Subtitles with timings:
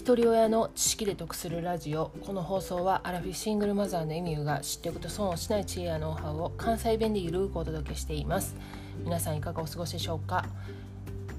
[0.00, 2.10] 一人親の知識で得するラジオ。
[2.24, 8.56] この放送はアラフィシングルマザーのエミューが知っておくと損をしない知恵やノウハウを関西弁でゆるくお届けしています。
[9.04, 10.46] 皆さんいかがお過ごしでしょうか、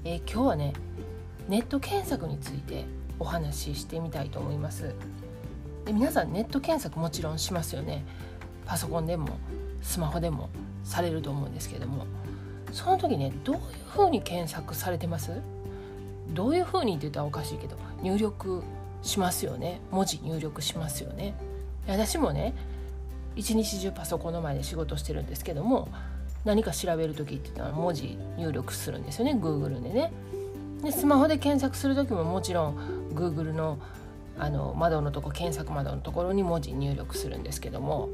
[0.04, 0.74] えー、今日はね
[1.48, 2.84] ネット検索について
[3.18, 4.94] お話ししてみたいと思います。
[5.84, 8.04] で皆さんネット検索もちろんしますよね。
[8.64, 9.38] パソコンでも
[9.80, 10.50] スマホでも
[10.84, 12.06] されると思うんですけども。
[12.70, 15.32] その時ねどういうふうに検索されてます？
[16.28, 18.62] どういうふうにって言ったらおかしいけど入力
[19.02, 19.80] しますよね。
[19.90, 21.34] 文字入力しますよね。
[21.86, 22.54] 私もね
[23.34, 25.88] 一日中パソコンの前で仕事してるんですけども
[26.44, 30.12] 何か調べる時って言ったら文字入力するんですよね Google でね。
[30.82, 32.78] でスマホで検索する時ももちろん
[33.14, 33.78] Google の
[34.38, 38.08] あの窓のとこ検索窓のところに文字入力するんですけども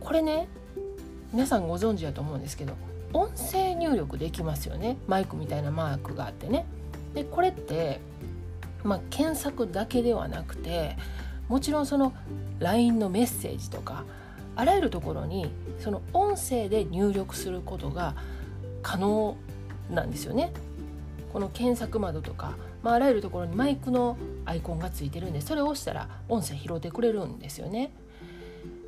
[0.00, 0.48] これね
[1.32, 2.74] 皆さんご存知だと思うんですけど
[3.14, 6.66] 音声入力できますよねマイクみたいなマークがあってね
[7.14, 8.00] でこれって、
[8.82, 10.96] まあ、検索だけではなくて
[11.48, 12.12] もちろんその
[12.58, 14.04] LINE のメッセージとか
[14.56, 18.14] あらゆるところにその音声で入力することが
[18.82, 19.36] 可能
[19.90, 20.52] なんですよね。
[21.32, 27.92] この検索窓とか、まあ、あらゆるところにマイクのアイコンがついてるんでそれを押したら音声拾ってくれるんですよね。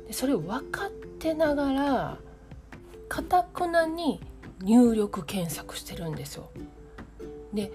[0.07, 2.17] でそれを分かってながら
[3.07, 4.19] かたくなに
[4.61, 6.49] 入力検索してるんですよ。
[7.53, 7.71] で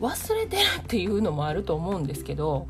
[0.00, 2.66] 忘れてるっていうのもあると思うんですけど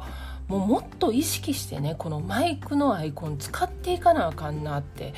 [0.48, 5.14] もうもっと意識してねこのマイクのアイコン使っていかなあかんなって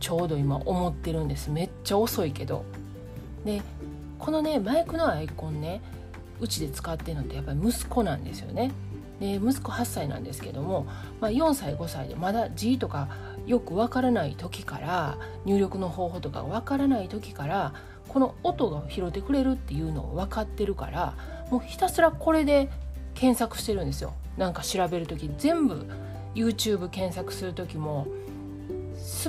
[0.00, 2.64] ちょうど今思ってるんですめっちゃ遅いけど。
[3.44, 3.62] で
[4.18, 5.80] このねマイクのアイコンね
[6.40, 8.72] うちで使ってるのってやっぱり息子なんですよね。
[9.20, 10.86] で息子8歳なんですけども、
[11.20, 13.08] まあ、4歳5歳でまだ字とか
[13.46, 17.74] よくわからない時から入力の方法とかわからない時から
[18.08, 21.14] この音が拾ってくれるっていうのを分かってるから
[21.50, 22.68] もうひたすらこれで
[23.14, 25.86] 検索してるんですよなんか調べる時全部
[26.34, 28.06] YouTube 検索する時も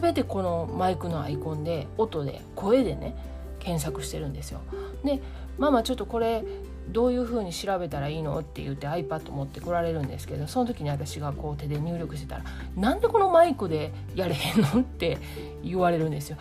[0.02, 3.16] 全てこのマイクのアイコンで音で声でね
[3.60, 4.62] 検索してるんですよ。
[5.04, 5.22] で
[5.58, 6.44] ママちょっとこれ
[6.90, 12.44] どういうふうに調べたらいいのって言って iPad 持ってこられるんですけどその時に私がこう手で入力してたら
[12.76, 15.18] 「なんでこのマイクでやれへんの?」って
[15.64, 16.38] 言われるんですよ。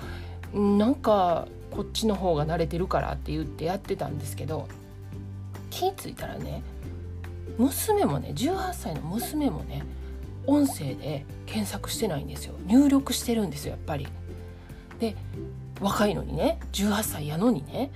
[0.54, 4.68] なんかこっちの方が慣れてるからって言ってやってたんですけど
[5.70, 6.62] 気付いたらね
[7.58, 9.82] 娘もね18歳の娘もね
[10.46, 14.06] 音声で検索してないんですよ入力してるんですよやっぱり。
[15.00, 15.16] で
[15.80, 17.90] 若いのにね18歳やのにね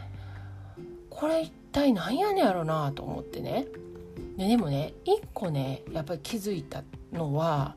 [1.09, 3.69] これ一体何やねやろなと思ってね。
[4.37, 6.83] ででもね一個ねやっぱり気づいた
[7.13, 7.77] のは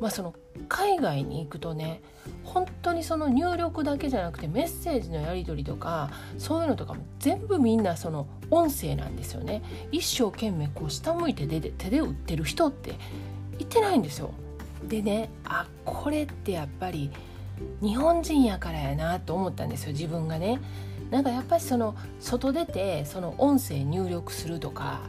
[0.00, 0.34] まあその
[0.68, 2.02] 海外に行くとね
[2.42, 9.62] 本当にその入力だけじゃなくてメッセージのやり取りとかそういうのとかも全部みんなその音声なんですよね。
[9.92, 12.96] 一生懸命こう下向いて手で手で打ってる人って
[13.60, 14.32] いてないんですよ。
[14.88, 17.12] でねあこれってやっぱり
[17.80, 20.60] 日本人やからやなと思ったんですよ自分がね。
[21.10, 25.00] なんかやっぱりその外出てその音声入力するとか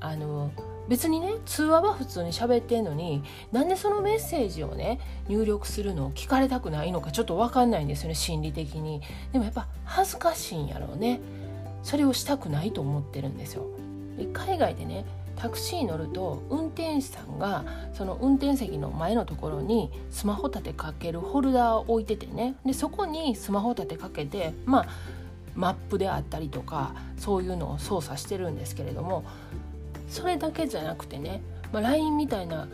[0.00, 0.50] あの
[0.88, 9.02] 別にね通話は普通に喋ってんのになんでそのメッセージをね入力するのを聞かれたくないのかちょっと分かんないんですよね心理的に。
[9.32, 11.20] でもやっぱ恥ずかしいんやろうね。
[11.82, 13.66] それをしたくないと思ってるんですよ。
[14.16, 15.04] で海外でね
[15.36, 22.56] タクシー乗ると運転手さんがその運転席の前のところにスマホ立てかけるホルダーを置いててね。
[22.64, 24.86] でそこにスマホ立てかけてまあ
[25.58, 29.24] マップであったりとかそういうのを操作してるんですけれども
[30.08, 31.42] それだけじゃなくてね、
[31.72, 32.68] まあ、LINE みたいな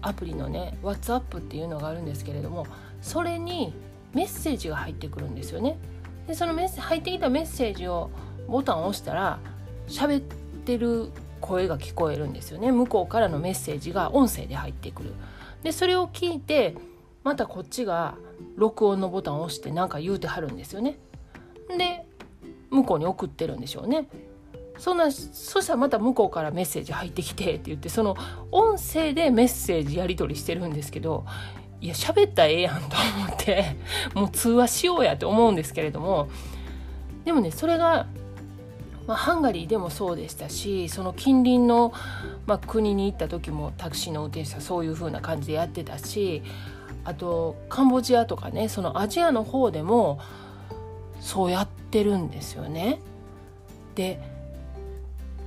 [0.00, 2.66] アプリのね WhatsApp っていうのがあるんですけれども
[3.02, 3.74] それに
[4.14, 5.78] メッセージが入ってくるんですよね。
[6.26, 8.10] でそのメッセ入ってきたメッセージを
[8.48, 9.38] ボタンを押したら
[9.86, 10.20] 喋っ
[10.64, 11.10] てる
[11.40, 12.72] 声が聞こえるんですよね。
[12.72, 15.12] 向こうからのメッセージが音声で入ってくる。
[15.62, 16.76] でそれを聞いて
[17.24, 18.16] またこっちが
[18.56, 20.98] 録音のボタンを押して何か言うてはるんですよね。
[21.76, 22.06] で
[22.72, 24.08] 向こうに送ってるんでしょうね。
[24.78, 28.16] そんなそしたらまた向こうからメッセージ入ってきてって言ってその
[28.50, 31.26] 音声でメッセージやり取りしてるんですけど
[31.80, 33.76] いや喋ったらええやんと思って
[34.14, 36.28] もう通話しようやって思うんですけれども
[37.24, 38.06] でもねそれが
[39.06, 41.92] まあ、ハンガリーでもそうでしたしその近隣の、
[42.46, 46.42] まあ、国に行った時もタクシーの運転手さんそういう風な感じでやってたし
[47.04, 50.20] あとカンボジアとかねそのアジアの方でも
[51.20, 52.98] そうやってるんですよね。
[53.94, 54.18] で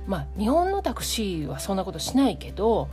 [0.06, 2.88] まあ日本のタクシーはそんなことしないけど、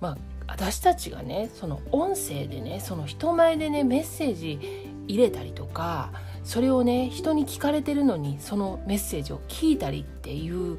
[0.00, 0.16] まあ、
[0.46, 4.60] 私たちがねその音声でねその人前でねメッセージ
[5.08, 6.12] 入れたりとか
[6.44, 10.78] それをね人に聞かれてるのにそのメッセージを聞いたりっていう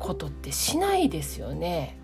[0.00, 1.96] ことってしないですよね。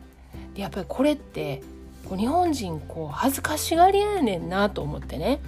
[0.54, 1.62] でやっぱりこれって
[2.08, 5.40] こう日本人こう恥ずかしがり屋やねんなと思ってね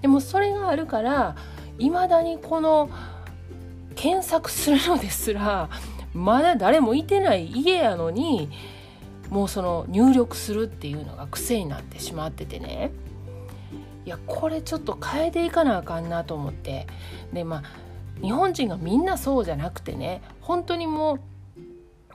[0.00, 1.36] でもそれがあるから
[1.78, 2.90] いまだにこの
[4.02, 5.70] 検索するのですら
[6.12, 8.50] まだ誰もいてない家やのに
[9.30, 12.90] もうその入力するっていうのが癖になってしまっててね。
[14.04, 16.88] いやこれちょっと変えていかなあかんなと思って。
[17.32, 17.62] でまあ
[18.20, 21.20] 日本人がみんなそうじゃなくてね本当にもう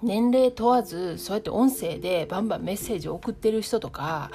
[0.04, 4.32] 年齢問わずそうやって音声でバンバンメッセージを送ってる人とか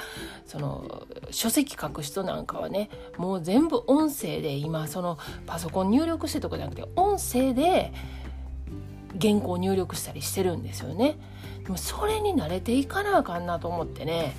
[0.46, 7.92] その書籍書く人なんかはねもう全部音声で今そのパソコン入力してとかじゃなくて音声で
[9.20, 11.18] 原稿入力したりしてるんですよね。
[11.64, 14.34] でもそれに慣れていかなあかんなと思ってね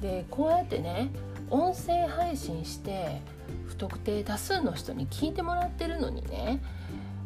[0.00, 1.10] でこうやってね
[1.50, 3.20] 音声配信して
[3.66, 6.62] 不特定多数の人に聞いてもらってるのにね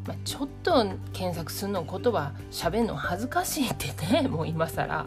[0.07, 0.73] まあ、ちょっと
[1.13, 3.89] 検索するの言葉喋るの恥ずかしいって
[4.23, 5.07] ね もう今更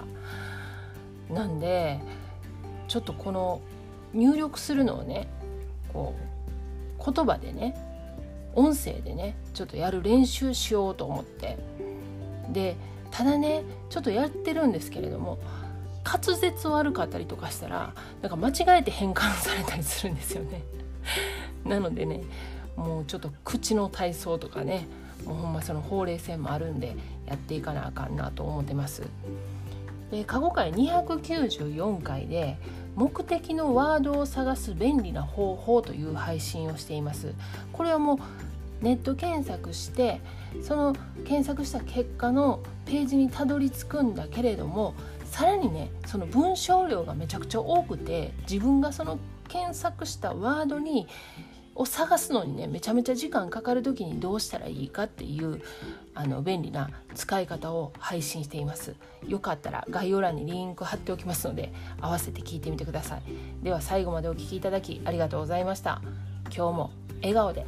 [1.30, 2.00] なんで
[2.88, 3.62] ちょっとこの
[4.14, 5.28] 入力するのをね
[5.94, 6.16] こ
[7.00, 7.76] う言葉でね
[8.56, 11.58] 音声でねちょっとやる練習しようと思って
[12.50, 12.76] で
[13.12, 15.38] ただねちょっとやってるんですけれども
[16.04, 20.64] 滑舌悪かったりとかしたらなんか間違えて変換されたりするんですよね。
[21.66, 22.22] なのでね
[22.80, 24.88] もうちょっと口の体操とかね
[25.26, 26.96] もうほんまそのほうれい線もあるんで
[27.28, 29.04] やっていかなあかんなと思ってます。
[30.12, 32.58] で過去回294回で
[32.96, 37.34] 目的のワードを探す便利な方法という配信をしています。
[37.74, 38.20] これはもう
[38.82, 40.22] ネット検索して
[40.64, 40.96] その
[41.26, 44.96] 検索した結果のページにたどり着くんだけれども
[45.26, 51.08] さらにねその文章量がめちゃくちゃ多くて自分がその検索したワードに
[51.80, 55.62] を探すのにねめちゃめちゃ時間かかる時にどうしたらいいかっていう
[56.14, 58.96] あの便利な使い方を配信しています。
[59.26, 61.72] よかったら概要欄にリンク貼っておきますので
[62.02, 63.22] 合わせて聞いてみてください。
[63.64, 66.02] では最後までお聴きいただきありがとうございました。
[66.54, 66.92] 今日も
[67.22, 67.66] 笑顔で。